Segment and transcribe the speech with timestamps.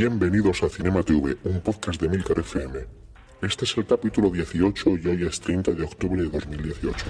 [0.00, 2.86] Bienvenidos a Cinema TV, un podcast de Milcar FM.
[3.42, 7.04] Este es el capítulo 18 y hoy es 30 de octubre de 2018.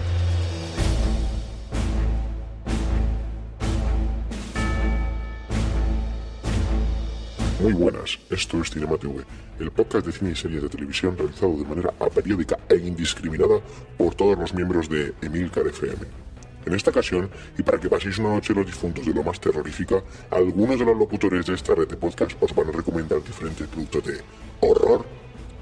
[7.61, 9.23] Muy buenas, esto es Cinema TV,
[9.61, 13.61] el podcast de cine y series de televisión realizado de manera aperiódica e indiscriminada
[13.99, 16.28] por todos los miembros de Emilcar FM.
[16.67, 20.03] En esta ocasión, y para que paséis una noche los difuntos de lo más terrorífica,
[20.31, 24.05] algunos de los locutores de esta red de podcast os van a recomendar diferentes productos
[24.05, 24.21] de
[24.61, 25.07] horror,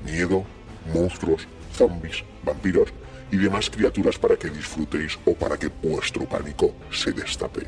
[0.04, 0.44] miedo,
[0.92, 2.88] monstruos, zombies, vampiros
[3.30, 7.66] y demás criaturas para que disfrutéis o para que vuestro pánico se destape.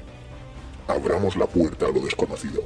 [0.87, 2.63] Abramos la puerta a lo desconocido.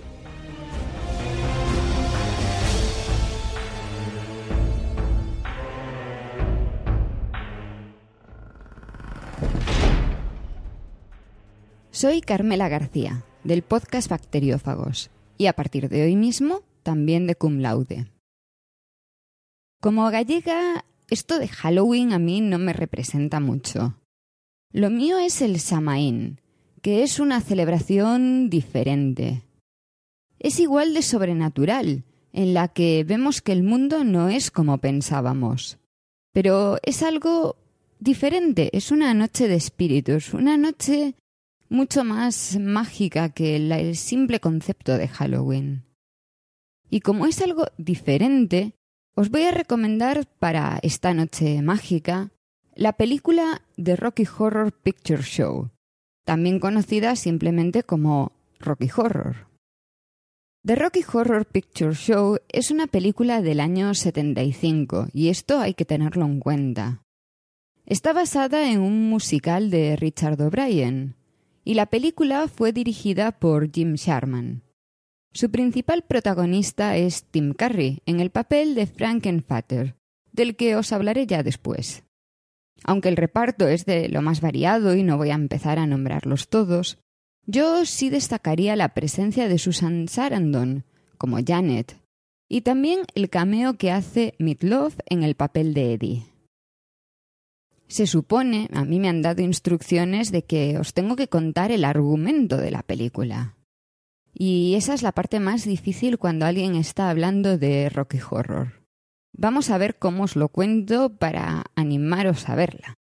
[12.03, 15.09] Soy Carmela García, del podcast Bacteriófagos,
[15.39, 18.09] y a partir de hoy mismo también de Cum Laude.
[19.81, 23.95] Como gallega, esto de Halloween a mí no me representa mucho.
[24.73, 26.41] Lo mío es el Samaín,
[26.81, 29.45] que es una celebración diferente.
[30.41, 35.79] Es igual de sobrenatural, en la que vemos que el mundo no es como pensábamos.
[36.33, 37.55] Pero es algo
[38.01, 41.15] diferente, es una noche de espíritus, una noche
[41.73, 45.85] mucho más mágica que el simple concepto de Halloween.
[46.91, 48.75] Y como es algo diferente,
[49.15, 52.31] os voy a recomendar para esta noche mágica
[52.75, 55.71] la película The Rocky Horror Picture Show,
[56.25, 59.49] también conocida simplemente como Rocky Horror.
[60.65, 65.87] The Rocky Horror Picture Show es una película del año 75 y esto hay que
[65.87, 67.03] tenerlo en cuenta.
[67.87, 71.17] Está basada en un musical de Richard O'Brien,
[71.65, 74.63] y la película fue dirigida por Jim Sharman.
[75.33, 79.97] Su principal protagonista es Tim Curry, en el papel de Frankenfatter,
[80.31, 82.05] del que os hablaré ya después.
[82.85, 86.49] Aunque el reparto es de lo más variado y no voy a empezar a nombrarlos
[86.49, 86.99] todos,
[87.47, 90.85] yo sí destacaría la presencia de Susan Sarandon,
[91.17, 91.97] como Janet,
[92.49, 96.32] y también el cameo que hace Meatloaf en el papel de Eddie.
[97.93, 101.85] Se supone, a mí me han dado instrucciones de que os tengo que contar el
[101.85, 103.59] argumento de la película.
[104.33, 108.83] Y esa es la parte más difícil cuando alguien está hablando de Rocky Horror.
[109.35, 112.95] Vamos a ver cómo os lo cuento para animaros a verla.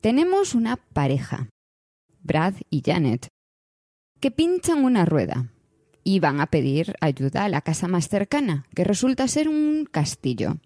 [0.00, 1.50] Tenemos una pareja,
[2.22, 3.28] Brad y Janet,
[4.20, 5.52] que pinchan una rueda
[6.02, 10.56] y van a pedir ayuda a la casa más cercana, que resulta ser un castillo.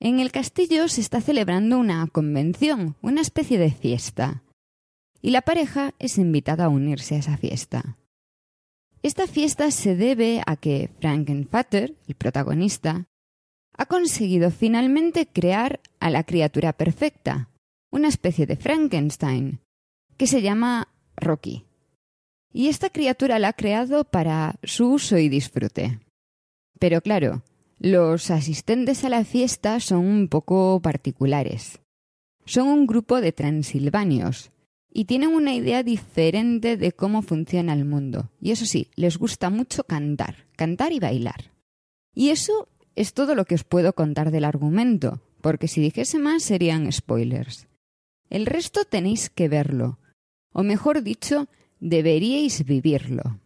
[0.00, 4.42] En el castillo se está celebrando una convención, una especie de fiesta,
[5.22, 7.96] y la pareja es invitada a unirse a esa fiesta.
[9.02, 13.06] Esta fiesta se debe a que Frankenfatter, el protagonista,
[13.76, 17.50] ha conseguido finalmente crear a la criatura perfecta,
[17.90, 19.60] una especie de Frankenstein,
[20.16, 21.64] que se llama Rocky.
[22.52, 26.00] Y esta criatura la ha creado para su uso y disfrute.
[26.78, 27.42] Pero claro,
[27.78, 31.80] los asistentes a la fiesta son un poco particulares.
[32.46, 34.50] Son un grupo de transilvanios
[34.90, 38.30] y tienen una idea diferente de cómo funciona el mundo.
[38.40, 41.52] Y eso sí, les gusta mucho cantar, cantar y bailar.
[42.14, 46.42] Y eso es todo lo que os puedo contar del argumento, porque si dijese más
[46.42, 47.68] serían spoilers.
[48.30, 49.98] El resto tenéis que verlo,
[50.52, 51.46] o mejor dicho,
[51.78, 53.38] deberíais vivirlo.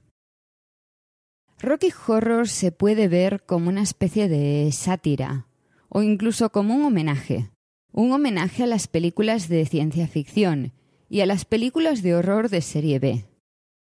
[1.63, 5.47] Rocky Horror se puede ver como una especie de sátira,
[5.91, 7.51] o incluso como un homenaje,
[7.93, 10.73] un homenaje a las películas de ciencia ficción
[11.11, 13.27] y a las películas de horror de serie B.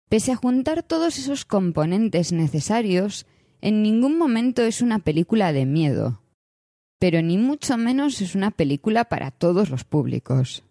[0.09, 3.25] Pese a juntar todos esos componentes necesarios,
[3.61, 6.21] en ningún momento es una película de miedo,
[6.99, 10.63] pero ni mucho menos es una película para todos los públicos.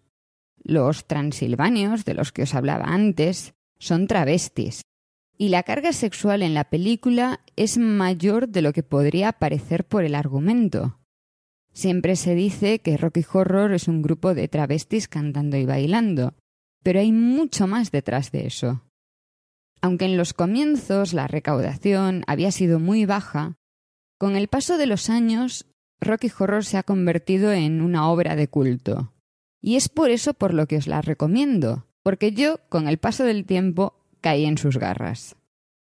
[0.63, 4.81] Los transilvanios, de los que os hablaba antes, son travestis,
[5.37, 10.03] Y la carga sexual en la película es mayor de lo que podría parecer por
[10.05, 10.99] el argumento.
[11.73, 16.33] Siempre se dice que Rocky Horror es un grupo de travestis cantando y bailando,
[16.83, 18.83] pero hay mucho más detrás de eso.
[19.81, 23.57] Aunque en los comienzos la recaudación había sido muy baja,
[24.17, 25.65] con el paso de los años
[25.99, 29.11] Rocky Horror se ha convertido en una obra de culto.
[29.61, 33.23] Y es por eso por lo que os la recomiendo, porque yo, con el paso
[33.23, 35.35] del tiempo, caí en sus garras.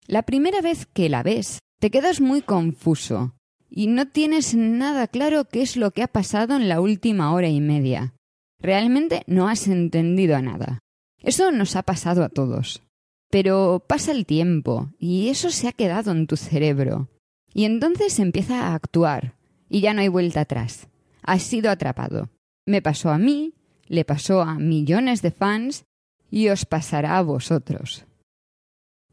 [0.07, 3.35] La primera vez que la ves, te quedas muy confuso
[3.69, 7.49] y no tienes nada claro qué es lo que ha pasado en la última hora
[7.49, 8.15] y media.
[8.61, 10.79] Realmente no has entendido a nada.
[11.21, 12.81] Eso nos ha pasado a todos.
[13.29, 17.09] Pero pasa el tiempo y eso se ha quedado en tu cerebro.
[17.53, 19.35] Y entonces empieza a actuar
[19.69, 20.87] y ya no hay vuelta atrás.
[21.23, 22.31] Has sido atrapado.
[22.67, 23.55] Me pasó a mí,
[23.89, 25.87] le pasó a millones de fans
[26.31, 28.05] y os pasará a vosotros.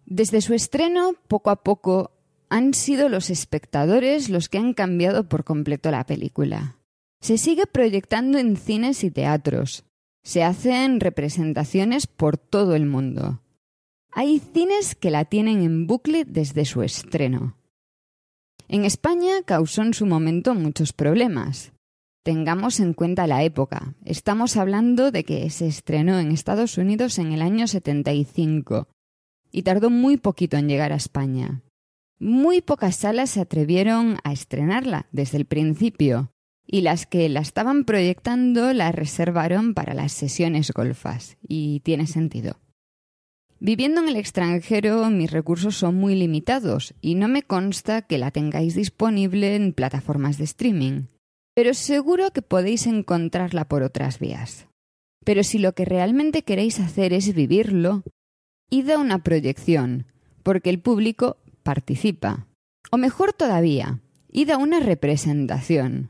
[0.05, 2.11] Desde su estreno, poco a poco,
[2.49, 6.77] han sido los espectadores los que han cambiado por completo la película.
[7.21, 9.83] Se sigue proyectando en cines y teatros.
[10.23, 13.41] Se hacen representaciones por todo el mundo.
[14.11, 17.57] Hay cines que la tienen en bucle desde su estreno.
[18.67, 21.73] En España causó en su momento muchos problemas.
[22.23, 23.95] Tengamos en cuenta la época.
[24.03, 28.87] Estamos hablando de que se estrenó en Estados Unidos en el año 75
[29.55, 31.61] y tardó muy poquito en llegar a España.
[32.19, 36.31] Muy pocas salas se atrevieron a estrenarla desde el principio
[36.67, 42.59] y las que la estaban proyectando la reservaron para las sesiones golfas y tiene sentido.
[43.59, 48.31] Viviendo en el extranjero mis recursos son muy limitados y no me consta que la
[48.31, 51.03] tengáis disponible en plataformas de streaming
[51.55, 54.67] pero seguro que podéis encontrarla por otras vías.
[55.23, 58.03] Pero si lo que realmente queréis hacer es vivirlo,
[58.71, 60.05] a una proyección,
[60.43, 62.47] porque el público participa.
[62.91, 63.99] O mejor todavía,
[64.31, 66.09] id a una representación.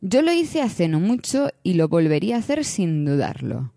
[0.00, 3.72] Yo lo hice hace no mucho y lo volvería a hacer sin dudarlo.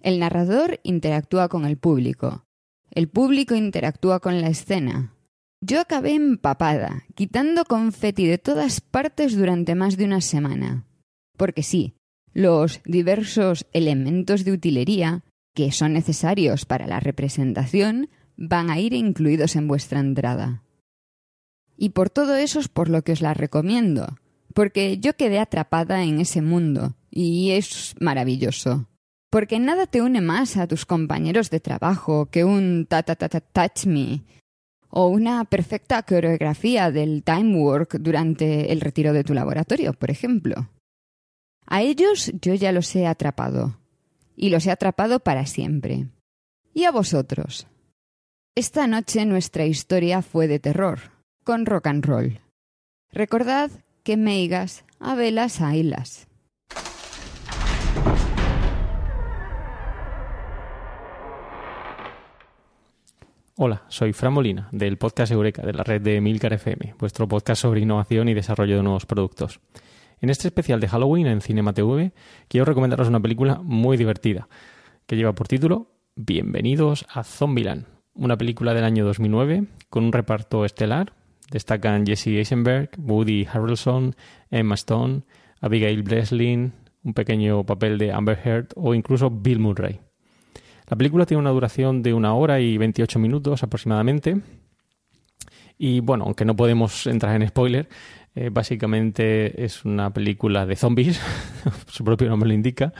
[0.00, 2.44] El narrador interactúa con el público.
[2.90, 5.14] El público interactúa con la escena.
[5.60, 10.84] Yo acabé empapada, quitando confeti de todas partes durante más de una semana.
[11.36, 11.94] Porque sí,
[12.32, 15.24] los diversos elementos de utilería
[15.58, 20.62] que son necesarios para la representación van a ir incluidos en vuestra entrada.
[21.76, 24.18] Y por todo eso es por lo que os la recomiendo,
[24.54, 28.86] porque yo quedé atrapada en ese mundo, y es maravilloso.
[29.30, 33.28] Porque nada te une más a tus compañeros de trabajo que un ta ta ta
[33.28, 34.22] ta touch me
[34.90, 40.70] o una perfecta coreografía del time work durante el retiro de tu laboratorio, por ejemplo.
[41.66, 43.77] A ellos yo ya los he atrapado,
[44.38, 46.06] y los he atrapado para siempre.
[46.72, 47.66] ¿Y a vosotros?
[48.54, 51.00] Esta noche nuestra historia fue de terror,
[51.44, 52.40] con rock and roll.
[53.10, 53.70] Recordad
[54.04, 56.28] que meigas a velas ailas.
[63.56, 67.62] Hola, soy Fran Molina, del podcast Eureka, de la red de Milcar FM, vuestro podcast
[67.62, 69.58] sobre innovación y desarrollo de nuevos productos.
[70.20, 72.12] En este especial de Halloween en Cinema TV,
[72.48, 74.48] quiero recomendaros una película muy divertida,
[75.06, 80.64] que lleva por título Bienvenidos a Zombieland, una película del año 2009 con un reparto
[80.64, 81.12] estelar.
[81.52, 84.16] Destacan Jesse Eisenberg, Woody Harrelson,
[84.50, 85.22] Emma Stone,
[85.60, 86.72] Abigail Breslin,
[87.04, 90.00] un pequeño papel de Amber Heard o incluso Bill Murray.
[90.88, 94.40] La película tiene una duración de una hora y 28 minutos aproximadamente.
[95.78, 97.88] Y bueno, aunque no podemos entrar en spoiler,
[98.40, 101.20] eh, básicamente es una película de zombies,
[101.88, 102.92] su propio nombre lo indica,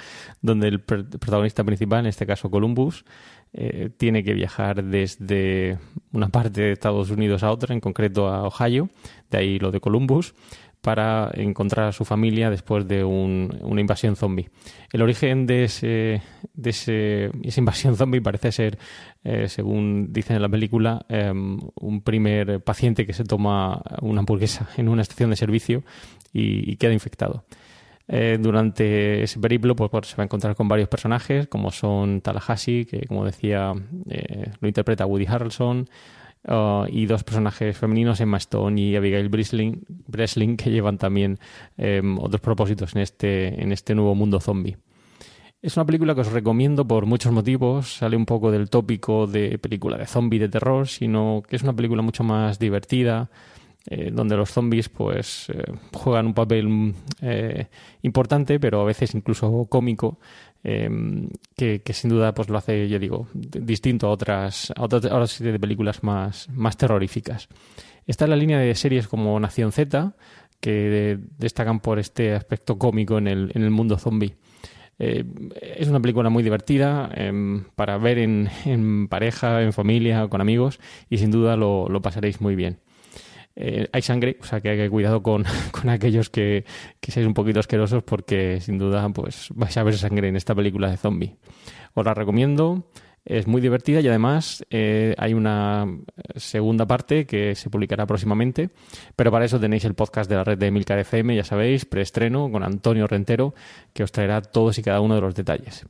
[0.43, 3.05] donde el protagonista principal, en este caso Columbus,
[3.53, 5.79] eh, tiene que viajar desde
[6.11, 8.91] una parte de Estados Unidos a otra, en concreto a Ohio,
[9.31, 10.35] de ahí lo de Columbus,
[10.81, 14.49] para encontrar a su familia después de una invasión zombie.
[14.93, 16.23] El origen de, ese,
[16.55, 18.79] esa invasión zombie parece ser,
[19.25, 24.69] eh, según dicen en la película, em, un primer paciente que se toma una hamburguesa
[24.77, 25.83] en una estación de servicio
[26.33, 27.45] y, queda infectado.
[28.11, 32.87] Eh, durante ese periplo pues, se va a encontrar con varios personajes, como son Tallahassee,
[32.87, 33.75] que como decía
[34.09, 35.87] eh, lo interpreta Woody Harrelson,
[36.49, 41.39] Uh, y dos personajes femeninos, Emma Stone y Abigail Breslin, que llevan también
[41.77, 44.79] em, otros propósitos en este, en este nuevo mundo zombie.
[45.61, 47.97] Es una película que os recomiendo por muchos motivos.
[47.99, 51.75] Sale un poco del tópico de película de zombie de terror, sino que es una
[51.75, 53.29] película mucho más divertida,
[53.91, 57.67] eh, donde los zombies pues eh, juegan un papel eh,
[58.03, 60.19] importante, pero a veces incluso cómico,
[60.71, 65.45] eh, que, sin duda pues lo hace, yo digo, distinto a otras, a otras, a
[65.45, 67.49] de películas más, más terroríficas.
[68.07, 70.15] Está en la línea de series como Nación Z,
[70.61, 74.37] que destacan por este aspecto cómico en el, en el mundo zombie.
[74.99, 80.43] Eh, es una película muy divertida em, para ver en, en pareja, en familia, con
[80.43, 82.81] amigos y sin duda lo, lo pasaréis muy bien.
[83.61, 86.65] Eh, hay sangre, o sea que hay que cuidado con, con aquellos que,
[87.01, 90.55] que seáis un poquito asquerosos porque sin duda pues vais a ver sangre en esta
[90.55, 91.37] película de zombie.
[91.95, 92.87] Os la recomiendo,
[93.29, 95.87] es muy divertida y además eh, hay una
[96.37, 98.71] segunda parte que se publicará próximamente,
[99.17, 102.51] pero para eso tenéis el podcast de la red de Milcar FM, ya sabéis, preestreno
[102.51, 103.55] con Antonio Rentero,
[103.93, 105.85] que os traerá todos y cada uno de los detalles.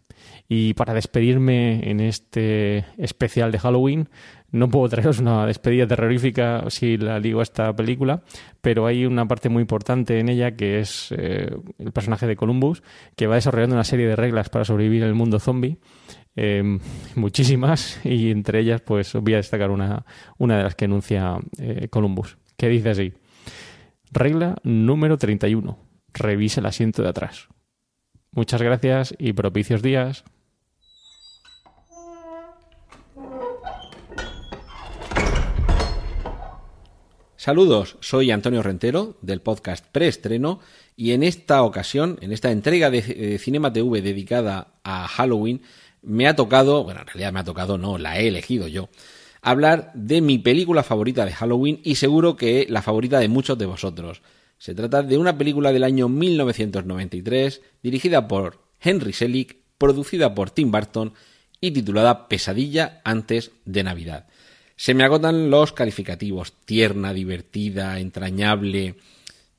[0.48, 4.08] Y para despedirme en este especial de Halloween,
[4.50, 8.22] no puedo traeros una despedida terrorífica si la digo a esta película,
[8.60, 12.82] pero hay una parte muy importante en ella que es eh, el personaje de Columbus,
[13.14, 15.78] que va desarrollando una serie de reglas para sobrevivir en el mundo zombie.
[16.34, 16.78] Eh,
[17.14, 20.06] muchísimas, y entre ellas, pues voy a destacar una,
[20.38, 23.12] una de las que enuncia eh, Columbus, que dice así:
[24.12, 25.78] Regla número 31.
[26.14, 27.48] Revise el asiento de atrás.
[28.30, 30.24] Muchas gracias y propicios días.
[37.38, 40.58] Saludos, soy Antonio Rentero del podcast Preestreno
[40.96, 45.62] y en esta ocasión, en esta entrega de eh, Cinema TV dedicada a Halloween,
[46.02, 48.88] me ha tocado, bueno, en realidad me ha tocado, no, la he elegido yo,
[49.40, 53.66] hablar de mi película favorita de Halloween y seguro que la favorita de muchos de
[53.66, 54.20] vosotros.
[54.58, 60.72] Se trata de una película del año 1993, dirigida por Henry Selick, producida por Tim
[60.72, 61.14] Burton
[61.60, 64.26] y titulada Pesadilla antes de Navidad.
[64.78, 68.94] Se me agotan los calificativos, tierna, divertida, entrañable,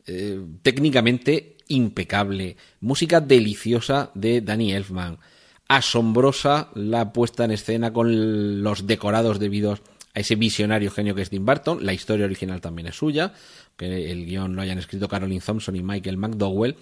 [0.07, 5.19] eh, técnicamente impecable, música deliciosa de Danny Elfman,
[5.67, 9.81] asombrosa la puesta en escena con los decorados debidos
[10.15, 13.33] a ese visionario genio que es Tim Burton, la historia original también es suya,
[13.75, 16.77] que el guion lo hayan escrito Caroline Thompson y Michael McDowell,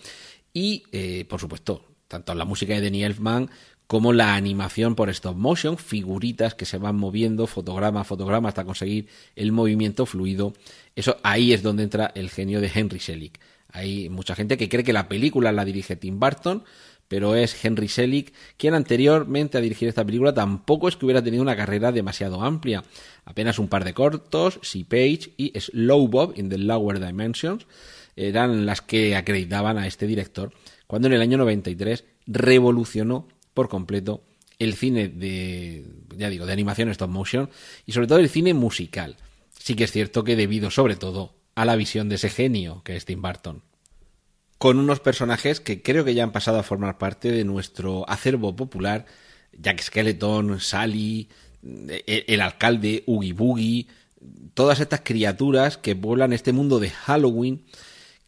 [0.54, 3.50] y eh, por supuesto, tanto la música de Danny Elfman
[3.88, 8.66] como la animación por stop motion, figuritas que se van moviendo, fotograma a fotograma hasta
[8.66, 10.54] conseguir el movimiento fluido.
[10.96, 13.40] Eso ahí es donde entra el genio de Henry Selick.
[13.72, 16.64] Hay mucha gente que cree que la película la dirige Tim Burton,
[17.08, 21.42] pero es Henry Selick quien anteriormente a dirigir esta película tampoco es que hubiera tenido
[21.42, 22.84] una carrera demasiado amplia.
[23.24, 27.66] Apenas un par de cortos, Sea Page y Slow Bob in the Lower Dimensions
[28.18, 30.52] eran las que acreditaban a este director,
[30.88, 33.28] cuando en el año 93 revolucionó
[33.58, 34.22] por completo
[34.60, 35.84] el cine de,
[36.16, 37.50] ya digo, de animación stop motion
[37.88, 39.18] y sobre todo el cine musical.
[39.58, 42.96] Sí que es cierto que debido sobre todo a la visión de ese genio que
[42.96, 43.64] es Tim Burton.
[44.60, 48.56] Con unos personajes que creo que ya han pasado a formar parte de nuestro acervo
[48.56, 49.08] popular,
[49.54, 51.28] Jack Skeleton, Sally,
[51.64, 53.88] el, el alcalde, Oogie Boogie,
[54.54, 57.64] todas estas criaturas que pueblan este mundo de Halloween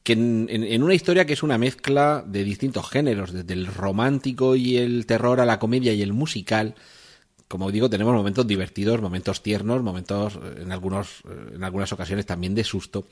[0.04, 4.78] que en, una historia que es una mezcla de distintos géneros, desde el romántico y
[4.78, 6.76] el terror a la comedia y el musical.
[7.48, 11.22] Como digo, tenemos momentos divertidos, momentos tiernos, momentos en algunos
[11.54, 13.08] en algunas ocasiones también de susto.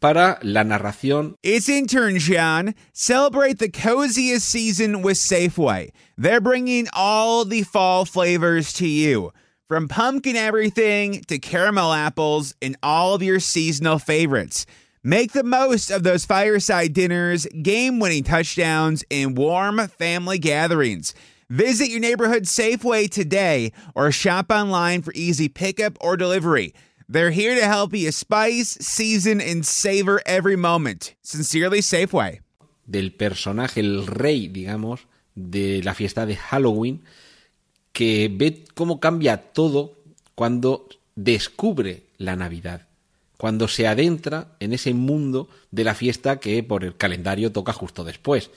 [0.00, 1.36] Para la narración.
[1.42, 2.74] It's intern John.
[2.92, 5.92] Celebrate the coziest season with Safeway.
[6.18, 9.32] They're bringing all the fall flavors to you.
[9.66, 14.66] From pumpkin everything to caramel apples and all of your seasonal favorites.
[15.06, 21.12] Make the most of those fireside dinners, game winning touchdowns, and warm family gatherings.
[21.50, 26.72] Visit your neighborhood Safeway today or shop online for easy pickup or delivery.
[27.06, 31.14] They're here to help you spice, season, and savor every moment.
[31.20, 32.40] Sincerely, Safeway.
[32.86, 35.00] Del personaje, el rey, digamos,
[35.36, 37.02] de la fiesta de Halloween,
[37.92, 39.98] que ve cómo cambia todo
[40.34, 42.86] cuando descubre la Navidad
[43.44, 48.02] cuando se adentra en ese mundo de la fiesta que por el calendario toca justo
[48.02, 48.50] después.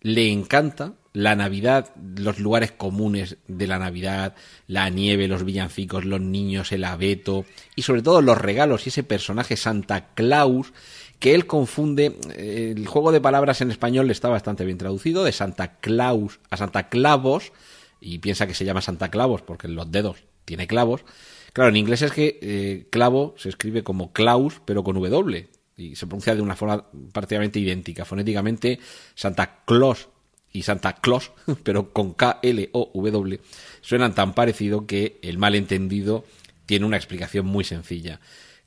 [0.00, 4.34] Le encanta la Navidad, los lugares comunes de la Navidad,
[4.66, 7.44] la nieve, los villancicos, los niños, el abeto
[7.76, 10.72] y sobre todo los regalos y ese personaje Santa Claus
[11.18, 15.80] que él confunde, el juego de palabras en español está bastante bien traducido, de Santa
[15.80, 17.52] Claus a Santa Clavos,
[18.00, 21.04] y piensa que se llama Santa Clavos porque los dedos tiene clavos,
[21.52, 25.48] Claro, en inglés es que eh, clavo se escribe como Klaus, pero con W.
[25.76, 28.04] Y se pronuncia de una forma prácticamente idéntica.
[28.04, 28.78] Fonéticamente,
[29.14, 30.08] Santa Claus
[30.52, 31.32] y Santa Claus,
[31.64, 33.40] pero con K-L-O-W,
[33.80, 36.24] suenan tan parecido que el malentendido
[36.66, 38.20] tiene una explicación muy sencilla.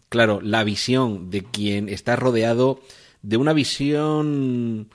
[0.10, 2.82] claro, la visión de quien está rodeado
[3.22, 4.90] de una visión,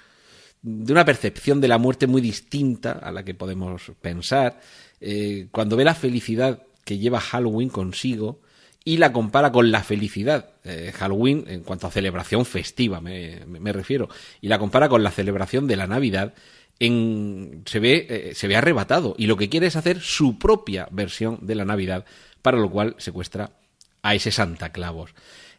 [0.66, 4.58] de una percepción de la muerte muy distinta a la que podemos pensar.
[5.00, 8.40] Eh, cuando ve la felicidad que lleva Halloween consigo
[8.84, 14.08] y la compara con la felicidad, eh, Halloween en cuanto a celebración festiva me, refiero,
[14.40, 16.34] y la compara con la celebración de la Navidad,
[16.80, 20.88] en, se, ve, eh, se ve arrebatado y lo que quiere es hacer su propia
[20.90, 22.04] versión de la Navidad,
[22.42, 23.52] para lo cual secuestra
[24.02, 25.14] a ese Santa Clavos.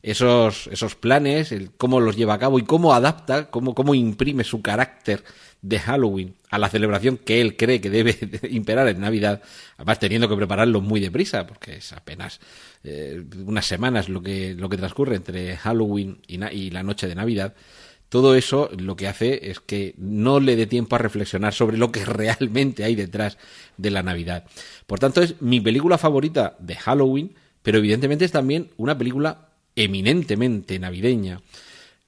[0.07, 4.45] Esos, esos planes, el cómo los lleva a cabo y cómo adapta, cómo, cómo imprime
[4.45, 5.21] su carácter
[5.61, 9.41] de Halloween a la celebración que él cree que debe de imperar en Navidad,
[9.75, 12.39] además teniendo que prepararlo muy deprisa, porque es apenas
[12.85, 17.53] eh, unas semanas lo que, lo que transcurre entre Halloween y la noche de Navidad.
[18.07, 21.91] Todo eso lo que hace es que no le dé tiempo a reflexionar sobre lo
[21.91, 23.37] que realmente hay detrás
[23.75, 24.45] de la Navidad.
[24.85, 29.46] Por tanto, es mi película favorita de Halloween, pero evidentemente es también una película
[29.77, 31.39] eminentemente navideña.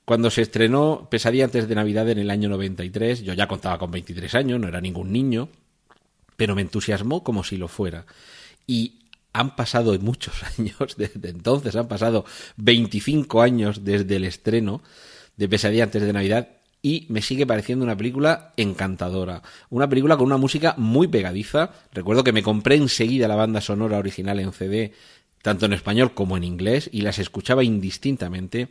[0.04, 3.92] Cuando se estrenó Pesadilla antes de Navidad en el año 93, yo ya contaba con
[3.92, 5.50] 23 años, no era ningún niño,
[6.36, 8.06] pero me entusiasmó como si lo fuera.
[8.66, 9.00] Y
[9.34, 12.26] han pasado muchos años desde entonces, han pasado
[12.58, 14.82] 25 años desde el estreno
[15.38, 16.50] de Pesadilla antes de Navidad
[16.82, 19.44] y me sigue pareciendo una película encantadora.
[19.70, 21.72] Una película con una música muy pegadiza.
[21.94, 24.94] Recuerdo que me compré enseguida la banda sonora original en CD,
[25.42, 28.70] tanto en español como en inglés, y las escuchaba indistintamente.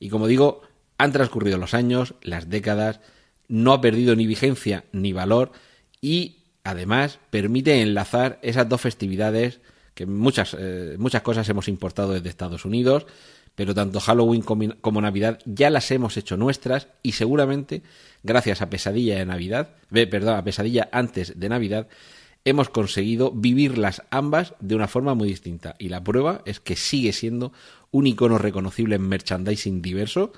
[0.00, 0.62] Y como digo,
[0.98, 3.00] han transcurrido los años, las décadas,
[3.48, 5.52] no ha perdido ni vigencia ni valor
[6.00, 9.60] y además permite enlazar esas dos festividades
[9.94, 13.06] que muchas, eh, muchas cosas hemos importado desde Estados Unidos,
[13.54, 17.82] pero tanto Halloween como, Navidad ya las hemos hecho nuestras y seguramente
[18.22, 21.88] gracias a Pesadilla de Navidad, eh, perdón, a Pesadilla antes de Navidad,
[22.46, 25.74] hemos conseguido vivirlas ambas de una forma muy distinta.
[25.80, 27.52] Y la prueba es que sigue siendo
[27.90, 30.32] un icono reconocible en merchandising diverso,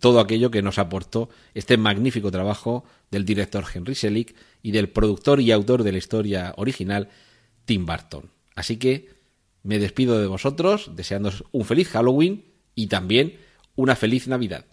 [0.00, 5.40] todo aquello que nos aportó este magnífico trabajo del director Henry Selick y del productor
[5.40, 7.08] y autor de la historia original,
[7.64, 8.30] Tim Burton.
[8.56, 9.10] Así que
[9.62, 13.36] me despido de vosotros, deseándoos un feliz Halloween y también
[13.76, 14.64] una feliz Navidad.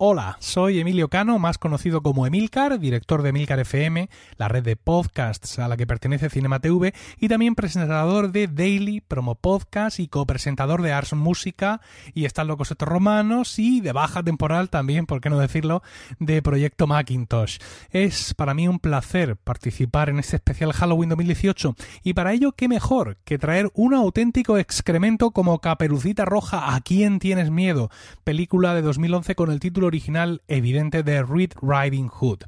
[0.00, 4.76] Hola, soy Emilio Cano, más conocido como Emilcar, director de Emilcar FM, la red de
[4.76, 10.06] podcasts a la que pertenece Cinema TV, y también presentador de Daily, Promo Podcast y
[10.06, 11.80] copresentador de Ars Música
[12.14, 15.82] y Están locos estos romanos y de baja temporal también, por qué no decirlo,
[16.20, 17.58] de Proyecto Macintosh.
[17.90, 22.68] Es para mí un placer participar en este especial Halloween 2018 y para ello qué
[22.68, 27.90] mejor que traer un auténtico excremento como Caperucita Roja, ¿A quién tienes miedo?
[28.22, 32.44] Película de 2011 con el título original evidente de Red Riding Hood.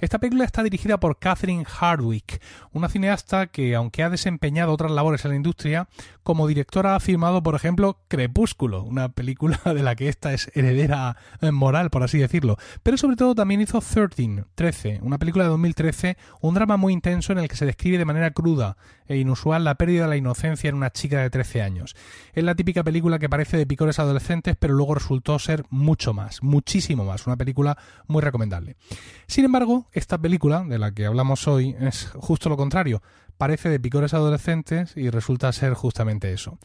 [0.00, 2.40] Esta película está dirigida por Catherine Hardwick,
[2.72, 5.88] una cineasta que, aunque ha desempeñado otras labores en la industria,
[6.22, 11.16] como directora ha filmado, por ejemplo, Crepúsculo, una película de la que esta es heredera
[11.40, 12.56] eh, moral, por así decirlo.
[12.82, 17.32] Pero sobre todo también hizo 13, 13, una película de 2013, un drama muy intenso
[17.32, 18.76] en el que se describe de manera cruda
[19.06, 21.96] e inusual la pérdida de la inocencia en una chica de 13 años.
[22.32, 26.42] Es la típica película que parece de picores adolescentes, pero luego resultó ser mucho más,
[26.42, 27.26] muchísimo más.
[27.26, 28.76] Una película muy recomendable.
[29.26, 33.02] Sin embargo, esta película de la que hablamos hoy es justo lo contrario.
[33.38, 36.58] Parece de picores adolescentes y resulta ser justamente eso.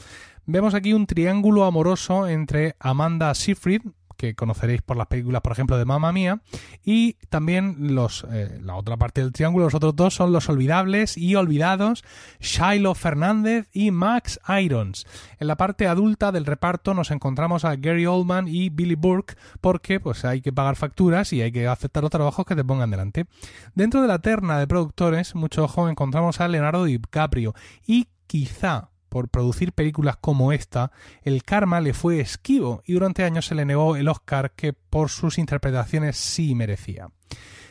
[0.46, 3.82] Vemos aquí un triángulo amoroso entre Amanda Seyfried,
[4.20, 6.42] que conoceréis por las películas, por ejemplo, de Mamma Mía,
[6.84, 11.18] y también los, eh, la otra parte del triángulo, los otros dos son los olvidables
[11.18, 12.04] y olvidados
[12.42, 15.08] Shiloh Fernández y Max Irons.
[15.40, 20.02] En la parte adulta del reparto nos encontramos a Gary Oldman y Billy Burke porque
[20.02, 23.26] pues hay que pagar facturas y hay que aceptar los trabajos que te pongan delante.
[23.74, 27.56] Dentro de la terna de productores, mucho ojo, encontramos a Leonardo DiCaprio
[27.88, 30.92] y quizá por producir películas como esta,
[31.24, 35.10] el karma le fue esquivo y durante años se le negó el Oscar que por
[35.10, 37.10] sus interpretaciones sí merecía.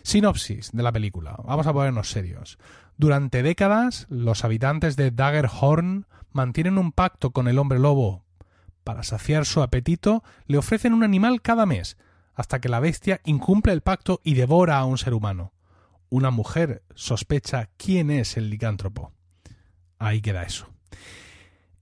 [0.03, 1.37] Sinopsis de la película.
[1.45, 2.59] Vamos a ponernos serios.
[2.97, 8.25] Durante décadas, los habitantes de Daggerhorn mantienen un pacto con el hombre lobo.
[8.85, 11.97] Para saciar su apetito, le ofrecen un animal cada mes,
[12.35, 15.53] hasta que la bestia incumple el pacto y devora a un ser humano.
[16.09, 19.13] Una mujer sospecha quién es el licántropo.
[19.99, 20.69] Ahí queda eso.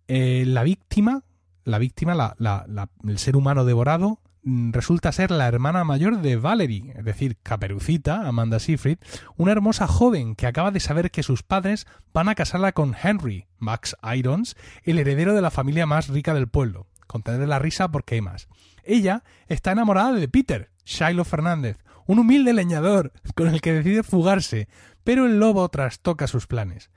[0.09, 1.23] Eh, la víctima,
[1.64, 6.92] la víctima, la- el ser humano devorado, mm, resulta ser la hermana mayor de Valerie,
[6.97, 8.99] es decir, Caperucita, Amanda Seyfried,
[9.37, 13.47] una hermosa joven que acaba de saber que sus padres van a casarla con Henry,
[13.59, 16.87] Max Irons, el heredero de la familia más rica del pueblo.
[17.09, 18.49] Contener la risa porque hay más.
[18.85, 24.69] Ella está enamorada de Peter, Shiloh Fernández, un humilde leñador con el que decide fugarse,
[25.03, 26.90] pero el lobo trastoca sus planes.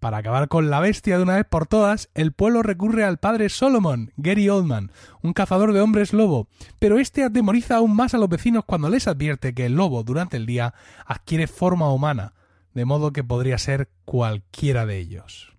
[0.00, 3.48] Para acabar con la bestia de una vez por todas, el pueblo recurre al padre
[3.48, 4.90] Solomon, Gary Oldman,
[5.22, 6.46] un cazador de hombres lobo,
[6.78, 10.36] pero este atemoriza aún más a los vecinos cuando les advierte que el lobo durante
[10.36, 10.74] el día
[11.06, 12.34] adquiere forma humana,
[12.74, 15.52] de modo que podría ser cualquiera de ellos.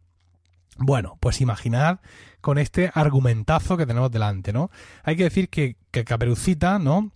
[0.78, 2.00] Bueno, pues imaginad
[2.42, 4.70] con este argumentazo que tenemos delante, ¿no?
[5.04, 7.12] Hay que decir que, que Caperucita, ¿no?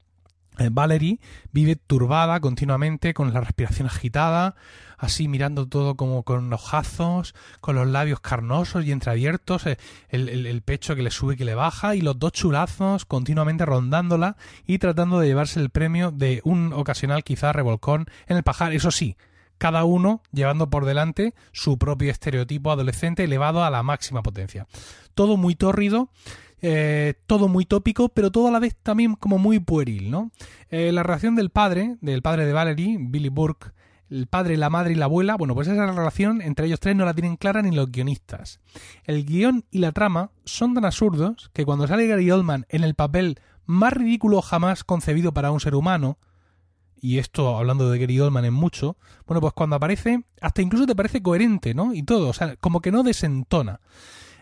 [0.59, 1.19] Eh, Valerie
[1.51, 4.55] vive turbada continuamente, con la respiración agitada,
[4.97, 9.77] así mirando todo como con ojazos, con los labios carnosos y entreabiertos, eh,
[10.09, 13.05] el, el- el pecho que le sube y que le baja, y los dos chulazos
[13.05, 14.35] continuamente rondándola
[14.67, 18.73] y tratando de llevarse el premio de un ocasional quizá revolcón en el pajar.
[18.73, 19.15] Eso sí,
[19.57, 24.67] cada uno llevando por delante su propio estereotipo adolescente elevado a la máxima potencia.
[25.15, 26.09] Todo muy tórrido,
[26.61, 30.31] eh, todo muy tópico, pero todo a la vez también como muy pueril, ¿no?
[30.69, 33.71] Eh, la relación del padre, del padre de Valerie, Billy Burke,
[34.09, 37.05] el padre, la madre y la abuela, bueno, pues esa relación entre ellos tres no
[37.05, 38.59] la tienen clara ni los guionistas.
[39.05, 42.95] El guion y la trama son tan absurdos que cuando sale Gary Oldman en el
[42.95, 46.17] papel más ridículo jamás concebido para un ser humano,
[47.01, 50.95] y esto hablando de Gary Oldman en mucho, bueno, pues cuando aparece, hasta incluso te
[50.95, 51.93] parece coherente, ¿no?
[51.93, 53.79] Y todo, o sea, como que no desentona.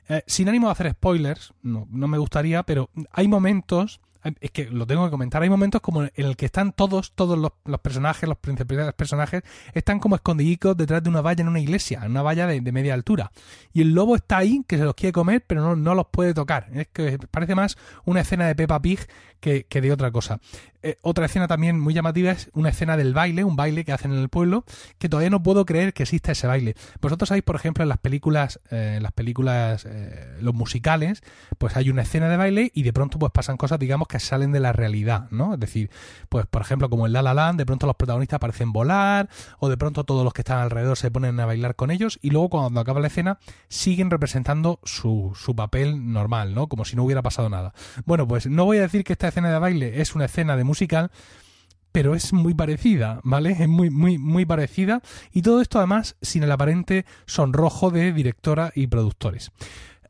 [0.10, 4.00] Eh, sin ánimo de hacer spoilers, no, no me gustaría, pero hay momentos,
[4.40, 7.38] es que lo tengo que comentar, hay momentos como en el que están todos, todos
[7.38, 11.60] los, los personajes, los principales personajes, están como escondidicos detrás de una valla en una
[11.60, 13.32] iglesia, en una valla de, media altura.
[13.74, 16.34] Y el lobo está ahí, que se los quiere comer, pero no, no los puede
[16.34, 16.68] tocar.
[16.74, 19.00] Es que parece más una escena de Peppa Pig
[19.40, 20.40] que, que de otra cosa.
[20.84, 24.13] Eh, otra escena también muy llamativa es una escena del baile, un baile que hacen
[24.13, 24.63] en el pueblo,
[25.00, 26.76] que todavía no puedo creer que exista ese baile.
[27.02, 31.24] Vosotros sabéis, por ejemplo, en las películas, eh, en las películas, eh, los musicales,
[31.58, 34.52] pues hay una escena de baile y de pronto pues pasan cosas, digamos, que salen
[34.52, 35.54] de la realidad, ¿no?
[35.54, 35.90] Es decir,
[36.30, 39.70] pues por ejemplo, como en La La Land, de pronto los protagonistas parecen volar, o
[39.70, 42.50] de pronto todos los que están alrededor se ponen a bailar con ellos, y luego
[42.50, 46.68] cuando acaba la escena siguen representando su, su papel normal, ¿no?
[46.68, 47.74] Como si no hubiera pasado nada.
[48.06, 50.64] Bueno, pues no voy a decir que esta escena de baile es una escena de
[50.64, 51.12] musical,
[51.92, 53.52] pero es muy parecida, ¿vale?
[53.52, 55.02] Es muy, muy, muy parecida.
[55.32, 59.52] Y todo esto además sin el aparente sonrojo de directora y productores.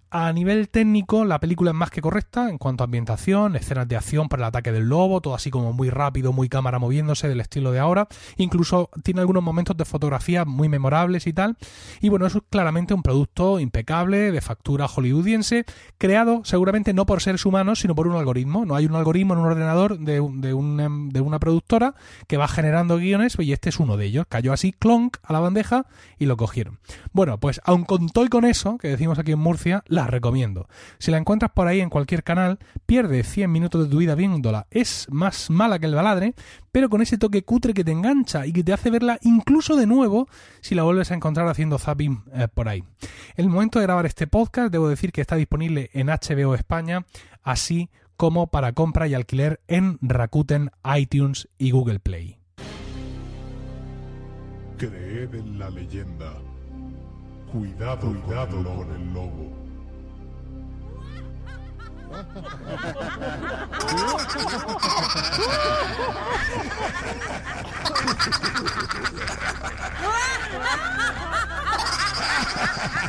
[0.10, 3.98] A nivel técnico, la película es más que correcta en cuanto a ambientación, escenas de
[3.98, 7.42] acción para el ataque del lobo, todo así como muy rápido, muy cámara moviéndose del
[7.42, 8.08] estilo de ahora.
[8.38, 11.58] Incluso tiene algunos momentos de fotografía muy memorables y tal.
[12.00, 15.66] Y bueno, eso es claramente un producto impecable, de factura hollywoodiense,
[15.98, 18.66] creado seguramente no por seres humanos, sino por un algoritmo.
[18.66, 21.96] No hay un algoritmo en un ordenador de, de, un- de una productora
[22.28, 24.26] que va generando guiones y este es uno de ellos.
[24.30, 25.86] Cayó así, clonk, a la bandeja
[26.18, 26.80] y lo cogieron.
[27.12, 30.68] Bueno, pues aun con todo y con eso, que decimos aquí en Murcia, la recomiendo.
[31.00, 34.68] Si la encuentras por ahí en cualquier canal, pierde 100 minutos de tu vida viéndola.
[34.70, 36.36] Es más mala que el baladre,
[36.72, 39.88] pero con ese toque cutre que te engancha y que te hace verla incluso de
[39.88, 40.28] nuevo
[40.62, 42.84] si la vuelves a encontrar haciendo zapping eh, por ahí.
[43.36, 47.06] El momento de grabar este podcast, debo decir que está disponible en HBO España,
[47.42, 52.38] así como para compra y alquiler en Rakuten, iTunes y Google Play.
[54.78, 56.34] Creed en la leyenda.
[57.52, 59.67] Cuidado, cuidado con el lobo.
[62.10, 63.82] Ha ha ha
[72.92, 73.07] ha!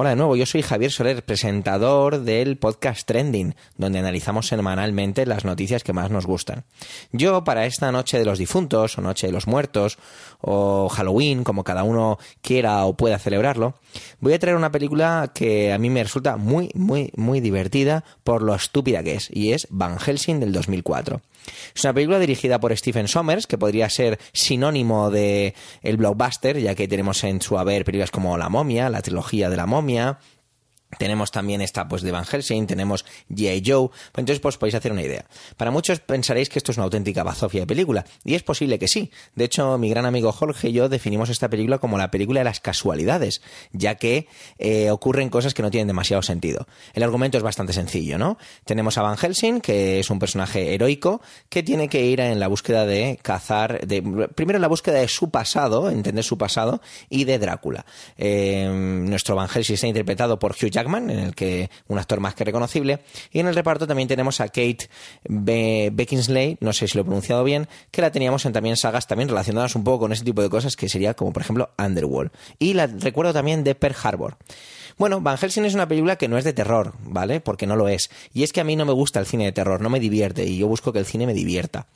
[0.00, 5.44] Hola de nuevo, yo soy Javier Soler, presentador del podcast Trending, donde analizamos semanalmente las
[5.44, 6.62] noticias que más nos gustan.
[7.10, 9.98] Yo, para esta noche de los difuntos, o noche de los muertos,
[10.40, 13.74] o Halloween, como cada uno quiera o pueda celebrarlo,
[14.20, 18.42] voy a traer una película que a mí me resulta muy, muy, muy divertida por
[18.42, 21.20] lo estúpida que es, y es Van Helsing del 2004.
[21.74, 26.74] Es una película dirigida por Stephen Sommers, que podría ser sinónimo de el blockbuster, ya
[26.74, 30.18] que tenemos en su haber películas como La momia, la trilogía de la momia,
[30.96, 33.62] tenemos también esta pues de Van Helsing, tenemos G.I.
[33.64, 35.26] Joe, pues entonces pues podéis hacer una idea.
[35.56, 38.88] Para muchos pensaréis que esto es una auténtica bazofia de película, y es posible que
[38.88, 39.10] sí.
[39.34, 42.44] De hecho, mi gran amigo Jorge y yo definimos esta película como la película de
[42.44, 46.66] las casualidades, ya que eh, ocurren cosas que no tienen demasiado sentido.
[46.94, 48.38] El argumento es bastante sencillo, ¿no?
[48.64, 52.48] Tenemos a Van Helsing, que es un personaje heroico, que tiene que ir en la
[52.48, 54.02] búsqueda de cazar, de,
[54.34, 57.84] primero en la búsqueda de su pasado, entender su pasado, y de Drácula.
[58.16, 62.34] Eh, nuestro Van Helsing está interpretado por Hugh Jackman, en el que un actor más
[62.34, 63.00] que reconocible.
[63.32, 64.88] Y en el reparto también tenemos a Kate
[65.28, 69.06] Be Beckinsley, no sé si lo he pronunciado bien, que la teníamos en también sagas
[69.06, 72.30] también relacionadas un poco con ese tipo de cosas, que sería como por ejemplo Underworld.
[72.58, 74.36] Y la recuerdo también de Pearl Harbor.
[74.96, 77.40] Bueno, Van Helsing es una película que no es de terror, ¿vale?
[77.40, 78.10] Porque no lo es.
[78.34, 80.44] Y es que a mí no me gusta el cine de terror, no me divierte,
[80.44, 81.86] y yo busco que el cine me divierta.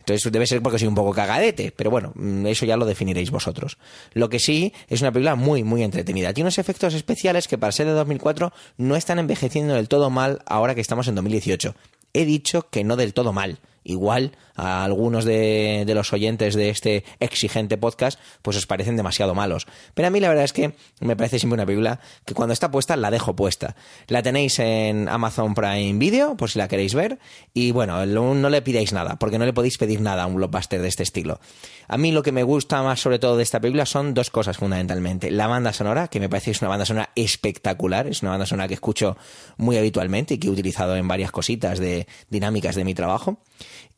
[0.00, 3.30] Entonces debe ser porque soy un poco cagadete, pero bueno, mm, eso ya lo definiréis
[3.30, 3.78] vosotros.
[4.14, 6.32] Lo que sí es una película muy, muy entretenida.
[6.32, 10.40] Tiene unos efectos especiales que para ser de 2004 no están envejeciendo del todo mal
[10.46, 11.74] ahora que estamos en 2018.
[12.14, 13.58] He dicho que no del todo mal.
[13.88, 19.66] Igual a algunos de, los oyentes de este exigente podcast pues os parecen demasiado malos.
[19.94, 22.70] Pero a mí la verdad es que me parece siempre una película que cuando está
[22.70, 23.76] puesta la dejo puesta.
[24.08, 27.18] La tenéis en Amazon Prime Video por si la queréis ver
[27.54, 30.82] y bueno, no le pidáis nada porque no le podéis pedir nada a un blockbuster
[30.82, 31.40] de este estilo.
[31.86, 34.58] A mí lo que me gusta más sobre todo de esta película son dos cosas
[34.58, 35.30] fundamentalmente.
[35.30, 38.44] La banda sonora, que me parece que es una banda sonora espectacular, es una banda
[38.44, 39.16] sonora que escucho
[39.56, 43.38] muy habitualmente y que he utilizado en varias cositas de dinámicas de mi trabajo.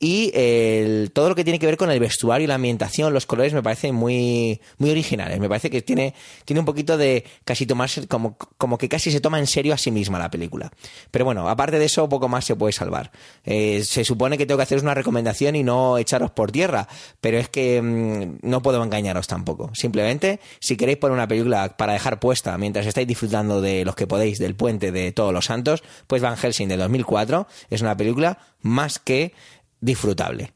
[0.02, 3.26] Y el- todo lo que tiene que ver con el vestuario y la ambientación, los
[3.26, 5.38] colores me parecen muy, muy originales.
[5.38, 6.14] Me parece que tiene,
[6.46, 9.78] tiene un poquito de casi tomarse, como, como que casi se toma en serio a
[9.78, 10.70] sí misma la película.
[11.10, 13.10] Pero bueno, aparte de eso, poco más se puede salvar.
[13.44, 16.88] Eh, se supone que tengo que haceros una recomendación y no echaros por tierra,
[17.20, 19.70] pero es que mm, no puedo engañaros tampoco.
[19.74, 24.06] Simplemente, si queréis poner una película para dejar puesta mientras estáis disfrutando de los que
[24.06, 28.38] podéis del puente de todos los santos, pues Van Helsing de 2004 es una película
[28.62, 29.32] más que
[29.80, 30.52] disfrutable.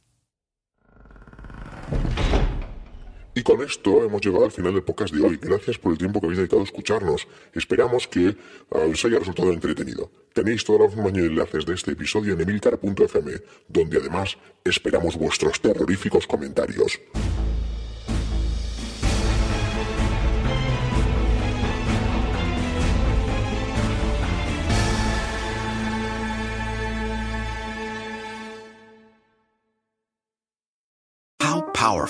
[3.37, 5.39] Y con esto hemos llegado al final del podcast de hoy.
[5.43, 7.27] Gracias por el tiempo que habéis dedicado a escucharnos.
[7.53, 8.37] Esperamos que eh,
[8.71, 10.11] os haya resultado entretenido.
[10.33, 13.33] Tenéis todos los información y enlaces de este episodio en emilcar.fm,
[13.69, 17.01] donde además esperamos vuestros terroríficos comentarios.